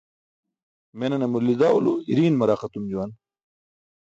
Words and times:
Menane 0.97 1.27
mulidawlo 1.31 1.93
iriiṅ 2.11 2.33
maraq 2.37 2.61
etum 2.65 2.85
juwan. 2.91 3.11